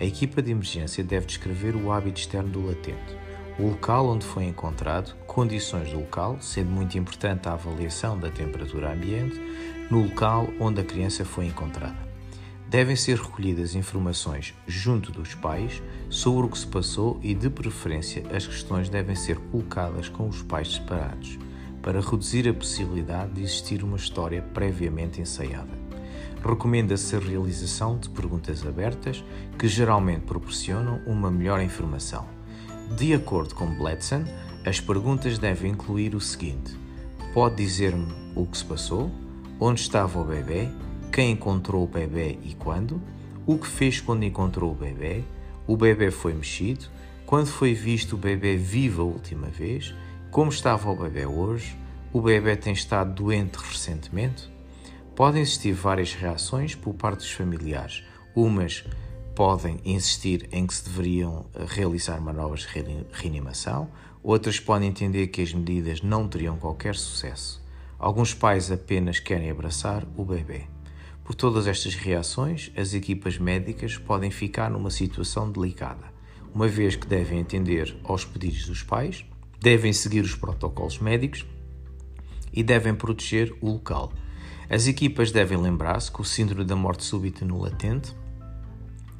[0.00, 3.14] A equipa de emergência deve descrever o hábito externo do latente,
[3.58, 8.94] o local onde foi encontrado, condições do local, sendo muito importante a avaliação da temperatura
[8.94, 9.38] ambiente,
[9.90, 12.15] no local onde a criança foi encontrada.
[12.68, 18.24] Devem ser recolhidas informações junto dos pais sobre o que se passou e, de preferência,
[18.34, 21.38] as questões devem ser colocadas com os pais separados,
[21.80, 25.86] para reduzir a possibilidade de existir uma história previamente ensaiada.
[26.44, 29.24] Recomenda-se a realização de perguntas abertas
[29.56, 32.26] que geralmente proporcionam uma melhor informação.
[32.96, 34.24] De acordo com Bledson,
[34.64, 36.76] as perguntas devem incluir o seguinte:
[37.32, 39.10] Pode dizer-me o que se passou?
[39.60, 40.68] Onde estava o bebê?
[41.16, 43.00] Quem encontrou o bebê e quando,
[43.46, 45.24] o que fez quando encontrou o bebê,
[45.66, 46.90] o bebê foi mexido,
[47.24, 49.94] quando foi visto o bebê vivo a última vez,
[50.30, 51.74] como estava o bebê hoje,
[52.12, 54.52] o bebê tem estado doente recentemente.
[55.14, 58.04] Podem existir várias reações por parte dos familiares.
[58.34, 58.84] Umas
[59.34, 63.88] podem insistir em que se deveriam eh, realizar manobras de reanimação,
[64.22, 67.64] outras podem entender que as medidas não teriam qualquer sucesso.
[67.98, 70.75] Alguns pais apenas querem abraçar o bebê.
[71.26, 76.04] Por todas estas reações, as equipas médicas podem ficar numa situação delicada,
[76.54, 79.24] uma vez que devem atender aos pedidos dos pais,
[79.60, 81.44] devem seguir os protocolos médicos
[82.52, 84.12] e devem proteger o local.
[84.70, 88.14] As equipas devem lembrar-se que o síndrome da morte súbita no latente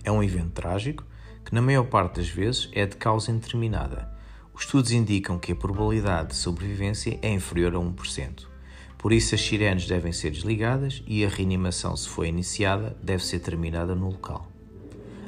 [0.04, 1.04] é um evento trágico
[1.44, 4.08] que, na maior parte das vezes, é de causa indeterminada.
[4.54, 8.55] Os estudos indicam que a probabilidade de sobrevivência é inferior a 1%.
[8.98, 13.40] Por isso, as sirenes devem ser desligadas e a reanimação, se for iniciada, deve ser
[13.40, 14.50] terminada no local.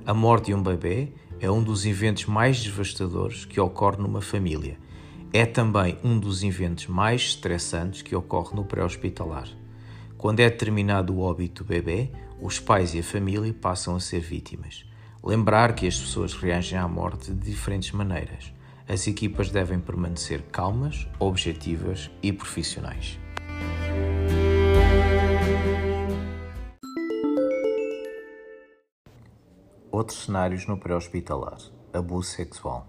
[0.07, 4.79] A morte de um bebê é um dos eventos mais devastadores que ocorre numa família.
[5.33, 9.49] É também um dos eventos mais estressantes que ocorre no pré-hospitalar.
[10.17, 14.21] Quando é determinado o óbito do bebê, os pais e a família passam a ser
[14.21, 14.85] vítimas.
[15.23, 18.53] Lembrar que as pessoas reagem à morte de diferentes maneiras.
[18.89, 23.19] As equipas devem permanecer calmas, objetivas e profissionais.
[29.99, 31.59] Outros cenários no pré-hospitalar:
[31.93, 32.87] abuso sexual.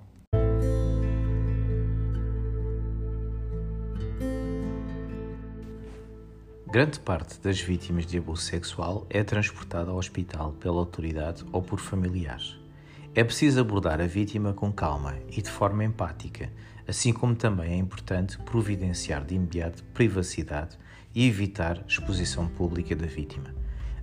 [6.67, 11.79] Grande parte das vítimas de abuso sexual é transportada ao hospital pela autoridade ou por
[11.79, 12.59] familiares.
[13.15, 16.53] É preciso abordar a vítima com calma e de forma empática,
[16.87, 20.77] assim como também é importante providenciar de imediato privacidade
[21.15, 23.58] e evitar exposição pública da vítima.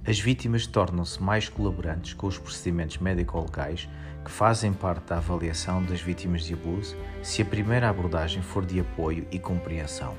[0.09, 3.89] As vítimas tornam-se mais colaborantes com os procedimentos médico-legais
[4.25, 8.79] que fazem parte da avaliação das vítimas de abuso se a primeira abordagem for de
[8.79, 10.15] apoio e compreensão.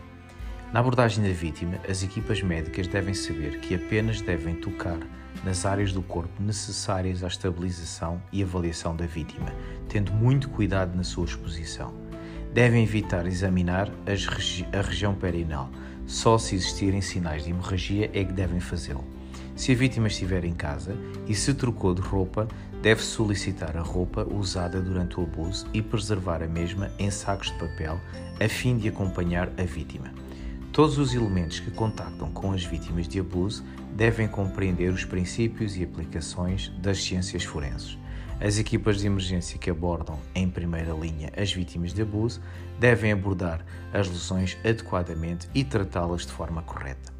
[0.74, 5.00] Na abordagem da vítima, as equipas médicas devem saber que apenas devem tocar
[5.46, 9.54] nas áreas do corpo necessárias à estabilização e avaliação da vítima,
[9.88, 11.94] tendo muito cuidado na sua exposição.
[12.54, 15.70] Devem evitar examinar regi a região perinal,
[16.06, 19.16] só se existirem sinais de hemorragia é que devem fazê-lo.
[19.58, 20.96] Se a vítima estiver em casa
[21.28, 22.48] e se trocou de roupa,
[22.80, 27.58] deve solicitar a roupa usada durante o abuso e preservar a mesma em sacos de
[27.58, 28.00] papel
[28.40, 30.14] a fim de acompanhar a vítima.
[30.72, 33.66] Todos os elementos que contactam com as vítimas de abuso
[33.96, 37.98] devem compreender os princípios e aplicações das ciências forenses.
[38.40, 42.40] As equipas de emergência que abordam em primeira linha as vítimas de abuso
[42.80, 47.17] devem abordar as lesões adequadamente e tratá-las de forma correta.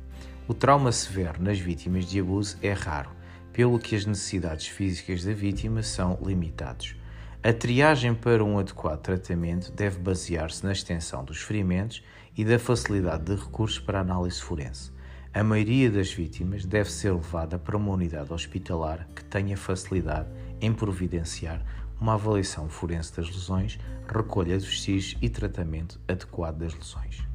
[0.50, 3.12] O trauma severo nas vítimas de abuso é raro,
[3.52, 6.96] pelo que as necessidades físicas da vítima são limitadas.
[7.44, 12.02] A triagem para um adequado tratamento deve basear-se na extensão dos ferimentos
[12.38, 14.90] e da facilidade de recursos para análise forense.
[15.34, 20.30] A maioria das vítimas deve ser levada para uma unidade hospitalar que tenha facilidade
[20.62, 21.62] em providenciar
[22.00, 27.27] uma avaliação forense das lesões, recolha de vestígios e tratamento adequado das lesões.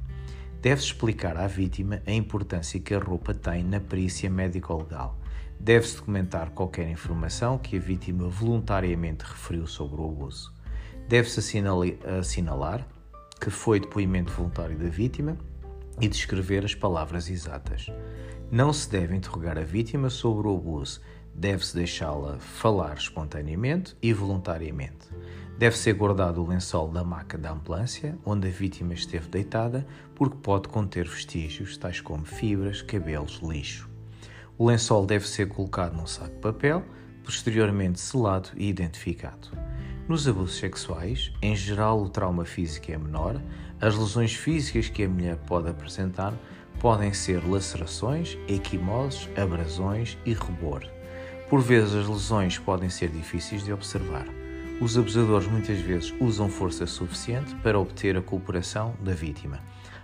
[0.63, 5.19] Deve-se explicar à vítima a importância que a roupa tem na perícia médico-legal.
[5.59, 10.55] Deve-se documentar qualquer informação que a vítima voluntariamente referiu sobre o abuso.
[11.09, 11.41] Deve-se
[12.17, 12.87] assinalar
[13.41, 15.37] que foi depoimento voluntário da vítima
[16.01, 17.89] e descrever as palavras exatas.
[18.49, 21.01] Não se deve interrogar a vítima sobre o abuso,
[21.35, 25.09] deve-se deixá-la falar espontaneamente e voluntariamente.
[25.59, 29.87] Deve ser guardado o lençol da maca da ambulância, onde a vítima esteve deitada,
[30.23, 33.91] porque pode conter vestígios tais como fibras, cabelos, lixo.
[34.57, 36.85] O lençol deve ser colocado num saco de papel,
[37.25, 39.49] posteriormente selado e identificado.
[40.07, 43.43] Nos abusos sexuais, em geral o trauma físico é menor,
[43.81, 46.33] as lesões físicas que a mulher pode apresentar
[46.79, 50.87] podem ser lacerações, equimoses, abrasões e rubor.
[51.51, 54.29] Por vezes as lesões podem ser difíceis de observar.
[54.81, 59.61] Os abusadores muitas vezes usam força suficiente para obter a cooperação da vítima.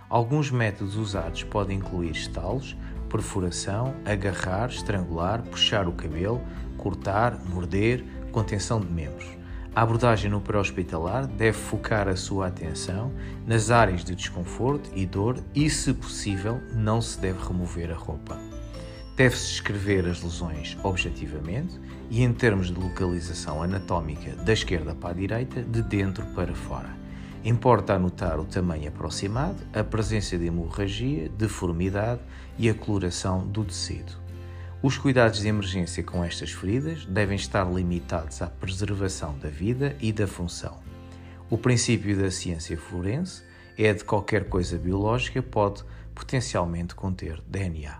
[0.09, 2.75] Alguns métodos usados podem incluir estalos,
[3.09, 6.41] perfuração, agarrar, estrangular, puxar o cabelo,
[6.77, 9.27] cortar, morder, contenção de membros.
[9.75, 13.11] A abordagem no pré-hospitalar deve focar a sua atenção
[13.45, 18.35] nas áreas de desconforto e dor e, se possível, não se deve remover a roupa.
[19.15, 25.13] Deve-se descrever as lesões objetivamente e em termos de localização anatómica da esquerda para a
[25.13, 26.98] direita, de dentro para fora.
[27.43, 32.19] Importa anotar o tamanho aproximado, a presença de hemorragia, deformidade
[32.57, 34.11] e a coloração do tecido.
[34.83, 40.11] Os cuidados de emergência com estas feridas devem estar limitados à preservação da vida e
[40.11, 40.79] da função.
[41.49, 43.41] O princípio da ciência forense
[43.77, 47.99] é de qualquer coisa biológica pode potencialmente conter DNA.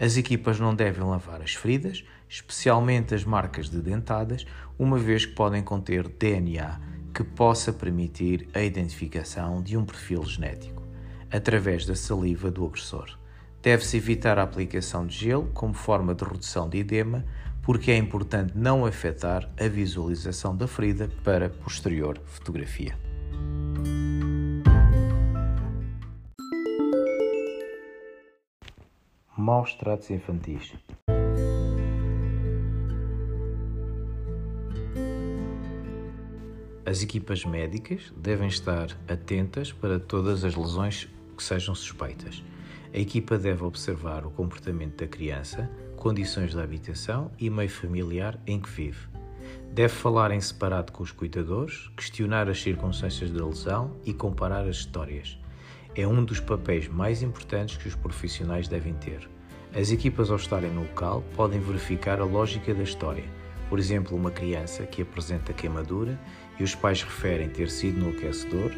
[0.00, 4.46] As equipas não devem lavar as feridas, especialmente as marcas de dentadas,
[4.78, 10.82] uma vez que podem conter DNA que possa permitir a identificação de um perfil genético
[11.30, 13.18] através da saliva do agressor.
[13.62, 17.24] Deve-se evitar a aplicação de gelo como forma de redução de edema,
[17.62, 22.98] porque é importante não afetar a visualização da ferida para posterior fotografia.
[29.36, 30.74] Maus tratos infantis.
[36.92, 42.44] As equipas médicas devem estar atentas para todas as lesões que sejam suspeitas
[42.94, 48.60] a equipa deve observar o comportamento da criança, condições da habitação e meio familiar em
[48.60, 49.08] que vive.
[49.72, 54.76] Deve falar em separado com os cuidadores, questionar as circunstâncias da lesão e comparar as
[54.76, 55.38] histórias.
[55.94, 59.26] É um dos papéis mais importantes que os profissionais devem ter.
[59.74, 63.24] As equipas, ao estarem no local, podem verificar a lógica da história.
[63.70, 66.20] Por exemplo, uma criança que apresenta queimadura
[66.58, 68.70] e os pais referem ter sido no aquecedor,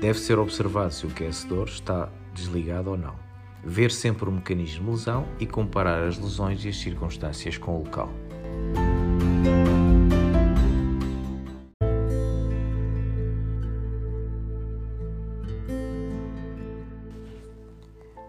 [0.00, 3.16] deve ser observado se o aquecedor está desligado ou não.
[3.64, 7.84] Ver sempre o mecanismo de lesão e comparar as lesões e as circunstâncias com o
[7.84, 8.10] local.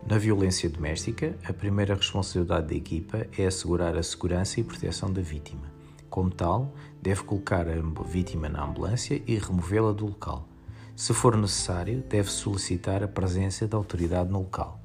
[0.09, 5.21] Na violência doméstica, a primeira responsabilidade da equipa é assegurar a segurança e proteção da
[5.21, 5.78] vítima.
[6.20, 10.45] Como tal, deve colocar a vítima na ambulância e removê-la do local.
[10.93, 14.82] Se for necessário, deve solicitar a presença da autoridade no local.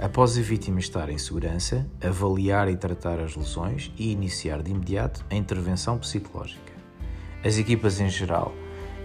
[0.00, 5.22] Após a vítima estar em segurança, avaliar e tratar as lesões e iniciar de imediato
[5.28, 6.72] a intervenção psicológica.
[7.44, 8.50] As equipas em geral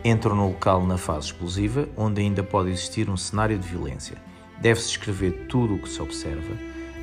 [0.01, 4.15] entram no local na fase explosiva, onde ainda pode existir um cenário de violência.
[4.61, 6.55] Deve-se escrever tudo o que se observa.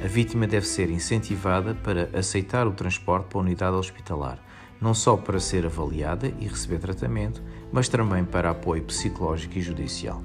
[0.02, 4.42] A vítima deve ser incentivada para aceitar o transporte para a unidade hospitalar,
[4.82, 10.20] não só para ser avaliada e receber tratamento, mas também para apoio psicológico e judicial.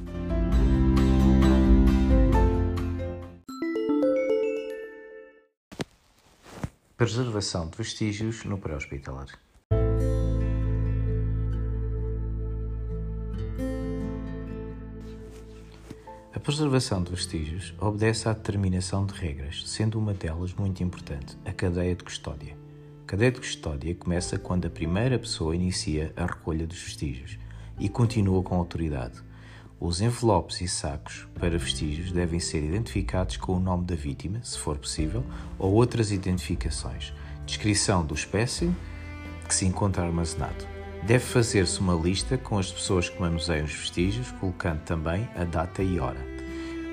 [6.98, 9.28] Preservação de vestígios no pré-hospitalar.
[16.34, 21.52] A preservação de vestígios obedece à determinação de regras, sendo uma delas muito importante, a
[21.52, 22.67] cadeia de custódia.
[23.08, 27.40] Cadeia de custódia começa quando a primeira pessoa inicia a recolha dos vestígios
[27.80, 29.24] e continua com autoridade.
[29.80, 34.60] Os envelopes e sacos para vestígios devem ser identificados com o nome da vítima, se
[34.60, 35.24] for possível,
[35.58, 37.14] ou outras identificações,
[37.46, 38.70] descrição do espécie
[39.48, 40.68] que se encontra armazenado.
[41.04, 45.82] Deve fazer-se uma lista com as pessoas que manuseiam os vestígios, colocando também a data
[45.82, 46.20] e hora.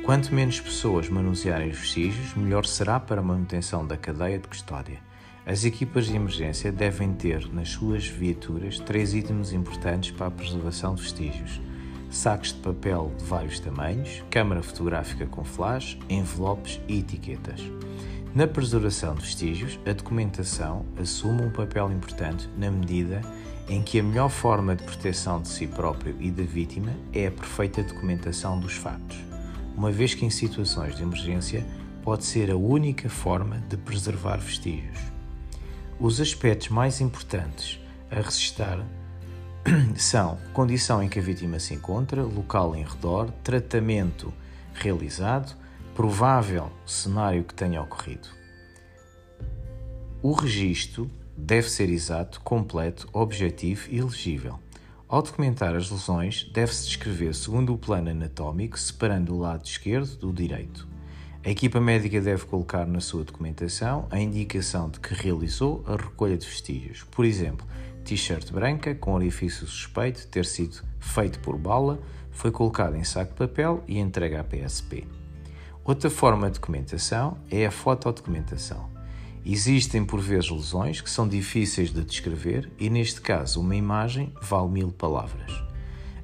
[0.05, 5.04] Quanto menos pessoas manusearem os vestígios, melhor será para a manutenção da cadeia de custódia.
[5.47, 10.95] As equipas de emergência devem ter nas suas viaturas três itens importantes para a preservação
[10.95, 11.61] de vestígios:
[12.09, 17.61] sacos de papel de vários tamanhos, câmara fotográfica com flash, envelopes e etiquetas.
[18.35, 23.21] Na preservação de vestígios, a documentação assume um papel importante na medida
[23.69, 27.31] em que a melhor forma de proteção de si próprio e da vítima é a
[27.31, 29.19] perfeita documentação dos fatos,
[29.77, 31.67] uma vez que em situações de emergência
[32.03, 35.14] pode ser a única forma de preservar vestígios.
[36.01, 37.79] Os aspectos mais importantes
[38.11, 38.85] a resistar
[39.97, 44.35] são condição em que a vítima se encontra, local em redor, tratamento
[44.75, 45.57] realizado,
[45.95, 48.29] provável cenário que tenha ocorrido.
[50.21, 54.59] O registro deve ser exato, completo, objetivo e legível.
[55.09, 60.33] Ao documentar as lesões, deve-se descrever segundo o plano anatómico, separando o lado esquerdo do
[60.33, 60.94] direito.
[61.47, 66.39] A equipa médica deve colocar na sua documentação a indicação de que realizou a recolha
[66.39, 67.03] de vestígios.
[67.03, 67.67] Por exemplo,
[68.03, 73.39] t-shirt branca com orifício suspeito ter sido feito por bala, foi colocado em saco de
[73.39, 75.07] papel e entregue à PSP.
[75.85, 78.89] Outra forma de documentação é a fotodocumentação.
[79.45, 84.71] Existem por vezes lesões que são difíceis de descrever e, neste caso, uma imagem vale
[84.71, 85.64] mil palavras.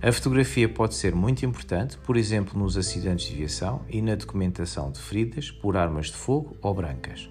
[0.03, 4.90] A fotografia pode ser muito importante, por exemplo, nos acidentes de aviação e na documentação
[4.90, 7.28] de feridas por armas de fogo ou brancas.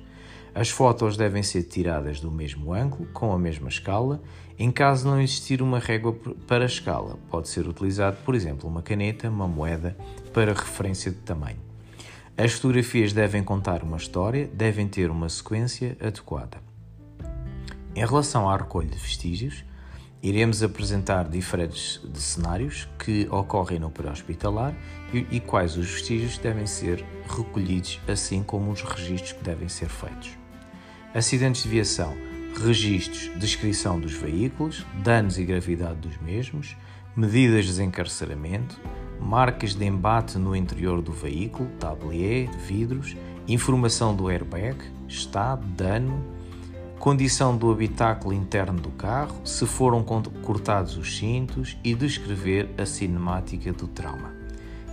[0.53, 4.21] As fotos devem ser tiradas do mesmo ângulo, com a mesma escala.
[4.57, 6.13] Em caso não existir uma régua
[6.45, 9.97] para escala, pode ser utilizado, por exemplo, uma caneta, uma moeda
[10.31, 11.57] para referência de tamanho.
[12.37, 16.61] As fotografias devem contar uma história, devem ter uma sequência adequada.
[17.95, 19.63] Em relação à recolha de vestígios,
[20.21, 24.75] iremos apresentar diferentes cenários que ocorrem no pré-hospitalar
[25.13, 29.89] e, e quais os vestígios devem ser recolhidos, assim como os registros que devem ser
[29.89, 30.31] feitos.
[31.13, 32.15] Acidentes de viação,
[32.63, 36.75] registros, descrição dos veículos, danos e gravidade dos mesmos,
[37.15, 38.79] medidas de desencarceramento,
[39.19, 43.15] marcas de embate no interior do veículo, tablier, vidros,
[43.47, 46.23] informação do airbag, estado, dano,
[46.99, 53.71] condição do habitáculo interno do carro, se foram cortados os cintos e descrever a cinemática
[53.71, 54.33] do trauma.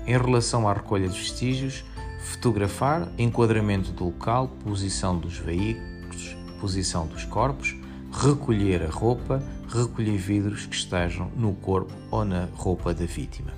[0.06, 1.84] Em relação à recolha de vestígios,
[2.20, 7.74] fotografar, enquadramento do local, posição dos veículos, posição dos corpos,
[8.12, 13.50] recolher a roupa, recolher vidros que estejam no corpo ou na roupa da vítima.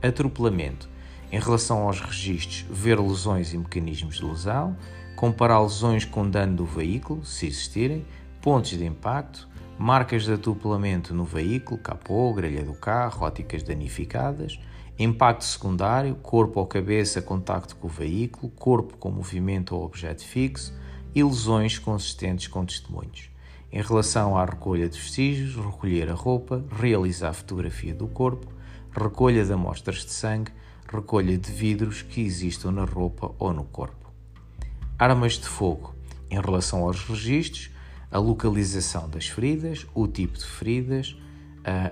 [0.00, 0.88] Atropelamento.
[1.32, 4.76] Em relação aos registros, ver lesões e mecanismos de lesão,
[5.18, 8.06] comparar lesões com dano do veículo, se existirem,
[8.40, 14.60] pontos de impacto, marcas de atropelamento no veículo, capô, grelha do carro, óticas danificadas,
[14.96, 20.72] impacto secundário, corpo ou cabeça, contacto com o veículo, corpo com movimento ou objeto fixo,
[21.12, 23.28] e lesões consistentes com testemunhos.
[23.72, 28.46] Em relação à recolha de vestígios, recolher a roupa, realizar a fotografia do corpo,
[28.92, 30.52] recolha de amostras de sangue,
[30.86, 34.07] recolha de vidros que existam na roupa ou no corpo.
[35.00, 35.94] Armas de fogo.
[36.28, 37.70] Em relação aos registros,
[38.10, 41.16] a localização das feridas, o tipo de feridas,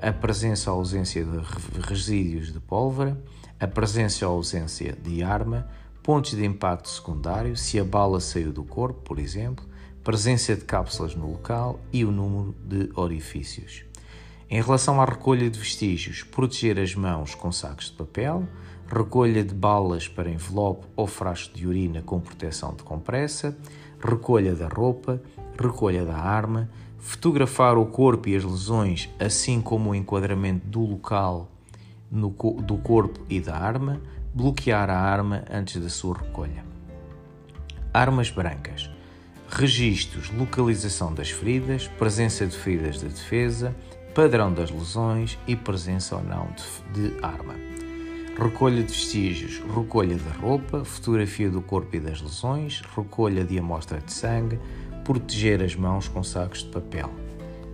[0.03, 3.17] a presença ou ausência de resíduos de pólvora,
[3.61, 5.69] a presença ou ausência de arma,
[6.03, 9.65] pontos de impacto secundário, se a bala saiu do corpo, por exemplo,
[10.03, 13.85] presença de cápsulas no local e o número de orifícios.
[14.51, 18.49] Em relação à recolha de vestígios, proteger as mãos com sacos de papel,
[18.89, 23.57] recolha de balas para envelope ou frasco de urina com proteção de compressa,
[24.01, 25.20] recolha da roupa,
[25.59, 26.68] recolha da arma,
[26.99, 31.49] fotografar o corpo e as lesões, assim como o enquadramento do local
[32.11, 34.01] no, do corpo e da arma,
[34.34, 36.64] bloquear a arma antes da sua recolha.
[37.93, 38.91] Armas brancas.
[39.49, 43.74] Registros, localização das feridas, presença de feridas de defesa,
[44.14, 46.49] padrão das lesões e presença ou não
[46.93, 47.55] de, de arma.
[48.39, 53.99] Recolha de vestígios, recolha da roupa, fotografia do corpo e das lesões, recolha de amostra
[53.99, 54.61] de sangue,
[55.03, 57.11] proteger as mãos com sacos de papel.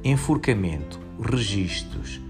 [0.05, 2.21] Enforcamento, registros,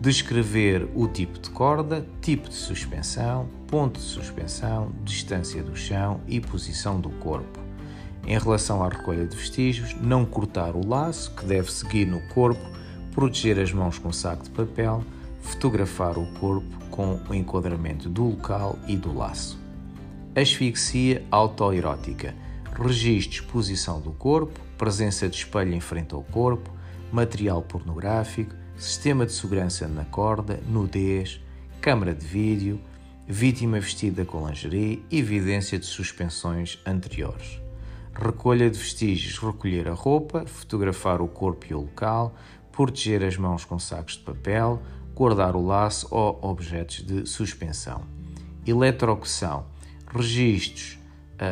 [0.00, 6.40] descrever o tipo de corda, tipo de suspensão, ponto de suspensão, distância do chão e
[6.40, 7.60] posição do corpo.
[8.26, 12.64] Em relação à recolha de vestígios, não cortar o laço, que deve seguir no corpo,
[13.14, 15.04] proteger as mãos com saco de papel,
[15.42, 19.58] fotografar o corpo com o enquadramento do local e do laço.
[20.36, 22.34] Asfixia autoerótica
[22.72, 26.70] registros, posição do corpo, presença de espelho em frente ao corpo,
[27.10, 31.40] material pornográfico, sistema de segurança na corda, nudez,
[31.80, 32.80] câmara de vídeo,
[33.28, 37.60] vítima vestida com lingerie evidência de suspensões anteriores.
[38.14, 42.34] Recolha de vestígios, recolher a roupa, fotografar o corpo e o local,
[42.70, 44.82] proteger as mãos com sacos de papel,
[45.14, 48.02] guardar o laço ou objetos de suspensão.
[48.66, 49.66] Eletrocução,
[50.14, 50.98] registros,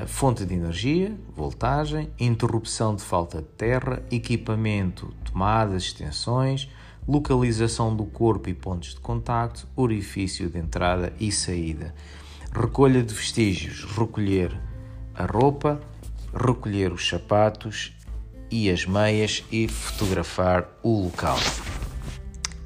[0.06, 6.68] fonte de energia, voltagem, interrupção de falta de terra, equipamento, tomadas, extensões,
[7.08, 11.94] localização do corpo e pontos de contacto, orifício de entrada e saída,
[12.52, 14.56] recolha de vestígios, recolher
[15.14, 15.80] a roupa,
[16.32, 17.92] recolher os sapatos
[18.50, 21.38] e as meias e fotografar o local.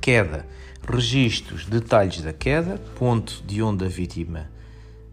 [0.00, 0.46] Queda,
[0.86, 4.50] registros, detalhes da queda, ponto de onde a vítima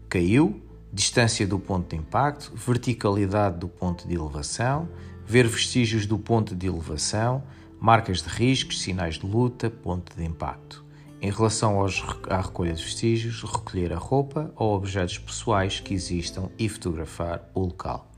[0.08, 0.60] caiu,
[0.92, 4.88] distância do ponto de impacto, verticalidade do ponto de elevação,
[5.26, 7.42] ver vestígios do ponto de elevação,
[7.80, 10.84] marcas de riscos, sinais de luta, ponto de impacto.
[11.20, 16.50] Em relação aos, à recolha de vestígios, recolher a roupa ou objetos pessoais que existam
[16.58, 18.10] e fotografar o local.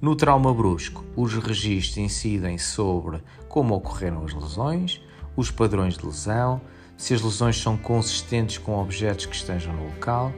[0.00, 5.00] No trauma brusco, os registros incidem sobre como ocorreram as lesões,
[5.38, 6.60] os padrões de lesão,
[6.96, 10.32] se as lesões são consistentes com objetos que estejam no local,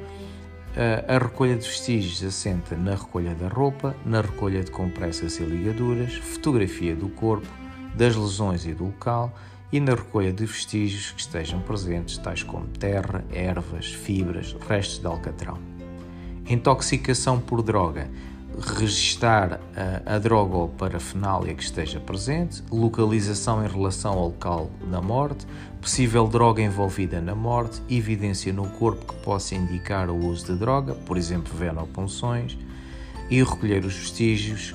[1.09, 6.17] a recolha de vestígios assenta na recolha da roupa, na recolha de compressas e ligaduras,
[6.17, 7.49] fotografia do corpo,
[7.95, 9.35] das lesões e do local
[9.73, 15.07] e na recolha de vestígios que estejam presentes, tais como terra, ervas, fibras, restos de
[15.07, 15.59] alcatrão.
[16.47, 18.11] Intoxicação por droga
[18.59, 25.01] registar a, a, droga ou parafernália que esteja presente, localização em relação ao local da
[25.01, 25.47] morte,
[25.81, 30.95] possível droga envolvida na morte, evidência no corpo que possa indicar o uso de droga,
[30.95, 32.59] por exemplo, venopunções,
[33.31, 34.75] e recolher os vestígios,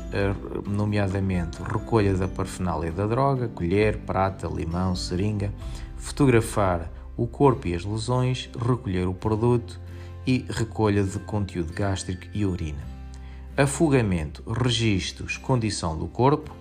[0.65, 5.53] nomeadamente recolha da parafernália da droga, colher, prata, limão, seringa,
[5.97, 9.79] fotografar o corpo e as lesões, recolher o produto
[10.25, 12.94] e recolha de conteúdo gástrico e urina
[13.57, 16.53] afogamento, registros, condição do corpo,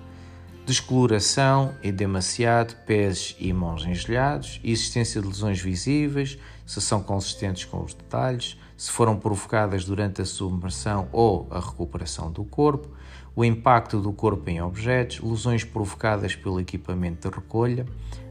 [0.65, 7.95] descoloração, edemaciado, pés e mãos engelhados, existência de lesões visíveis, se são consistentes com os
[7.95, 12.89] detalhes, se foram provocadas durante a submersão ou a recuperação do corpo,
[13.35, 17.85] o impacto do corpo em objetos, lesões provocadas pelo equipamento de recolha,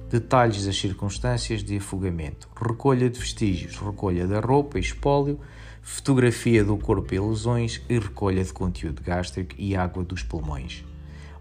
[0.10, 5.38] detalhes das circunstâncias de afogamento, recolha de vestígios, recolha da roupa espólio,
[5.84, 10.86] fotografia do corpo e lesões e recolha de conteúdo gástrico e água dos pulmões.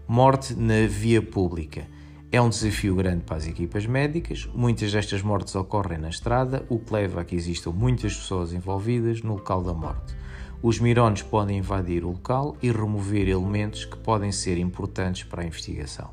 [0.05, 1.87] Morte na via pública.
[2.29, 4.49] É um desafio grande para as equipas médicas.
[4.53, 9.21] Muitas destas mortes ocorrem na estrada, o que leva a que existam muitas pessoas envolvidas
[9.21, 10.13] no local da morte.
[10.61, 15.45] Os mirones podem invadir o local e remover elementos que podem ser importantes para a
[15.45, 16.09] investigação.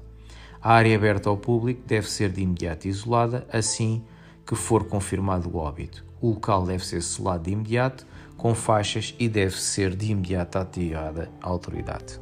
[0.62, 4.04] A área aberta ao público deve ser de imediato isolada assim
[4.46, 6.04] que for confirmado o óbito.
[6.20, 8.06] O local deve ser selado de imediato
[8.40, 12.18] com faixas e deve ser de imediato ativada a autoridade.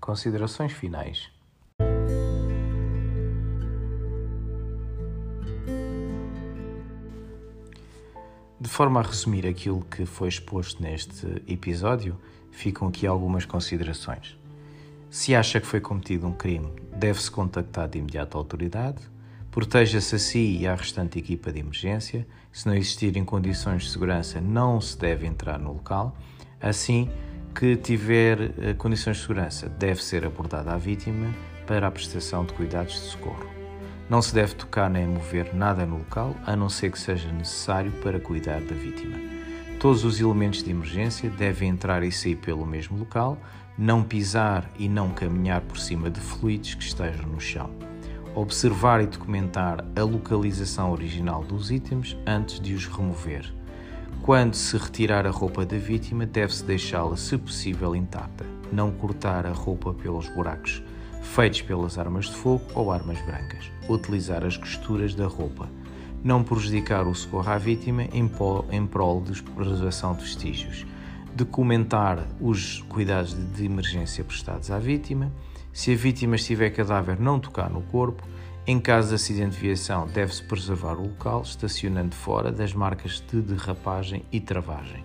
[0.00, 1.30] Considerações finais.
[8.58, 12.18] De forma a resumir aquilo que foi exposto neste episódio,
[12.50, 14.38] ficam aqui algumas considerações.
[15.10, 19.19] Se acha que foi cometido um crime, deve-se contactar de imediato a autoridade.
[19.50, 22.24] Proteja-se a si e à restante equipa de emergência.
[22.52, 26.16] Se não existirem condições de segurança, não se deve entrar no local.
[26.60, 27.10] Assim
[27.52, 31.34] que tiver eh, condições de segurança, deve ser abordada a vítima
[31.66, 33.44] para a prestação de cuidados de socorro.
[34.08, 37.90] Não se deve tocar nem mover nada no local, a não ser que seja necessário
[38.02, 39.16] para cuidar da vítima.
[39.80, 43.36] Todos os elementos de emergência devem entrar e sair pelo mesmo local,
[43.76, 47.89] não pisar e não caminhar por cima de fluidos que estejam no chão.
[48.34, 53.52] Observar e documentar a localização original dos itens antes de os remover.
[54.22, 58.44] Quando se retirar a roupa da vítima, deve-se deixá-la, se possível, intacta.
[58.72, 60.82] Não cortar a roupa pelos buracos
[61.22, 63.70] feitos pelas armas de fogo ou armas brancas.
[63.88, 65.68] Utilizar as costuras da roupa.
[66.22, 68.28] Não prejudicar o socorro à vítima em
[68.86, 70.86] prol de preservação de vestígios.
[71.34, 75.32] Documentar os cuidados de emergência prestados à vítima.
[75.72, 78.26] Se a vítima estiver cadáver, não tocar no corpo.
[78.66, 83.40] Em caso de acidente de viação, deve-se preservar o local, estacionando fora das marcas de
[83.40, 85.04] derrapagem e travagem.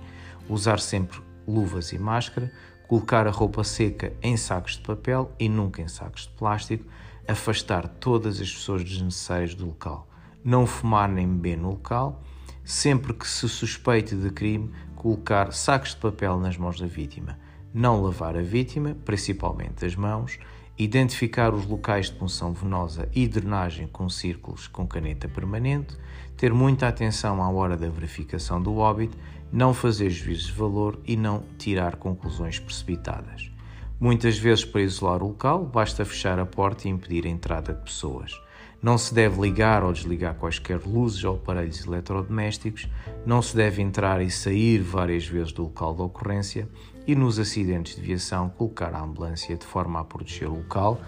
[0.50, 2.52] Usar sempre luvas e máscara,
[2.88, 6.86] colocar a roupa seca em sacos de papel e nunca em sacos de plástico,
[7.28, 10.08] afastar todas as pessoas desnecessárias do local,
[10.44, 12.22] não fumar nem beber no local,
[12.64, 17.40] sempre que se suspeite de crime, colocar sacos de papel nas mãos da vítima,
[17.74, 20.38] não lavar a vítima, principalmente as mãos,
[20.78, 25.96] identificar os locais de punção venosa e drenagem com círculos com caneta permanente,
[26.36, 29.18] ter muita atenção à hora da verificação do óbito,
[29.52, 33.50] não fazer juízes de valor e não tirar conclusões precipitadas.
[33.98, 37.82] Muitas vezes, para isolar o local, basta fechar a porta e impedir a entrada de
[37.82, 38.34] pessoas.
[38.82, 42.90] Não se deve ligar ou desligar quaisquer luzes ou aparelhos eletrodomésticos,
[43.26, 46.68] não se deve entrar e sair várias vezes do local da ocorrência
[47.08, 51.00] e nos acidentes de viação colocar a ambulância de forma a proteger o local,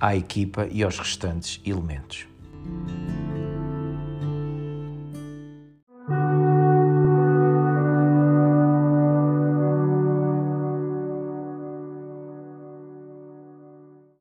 [0.00, 2.26] à equipa e aos restantes elementos.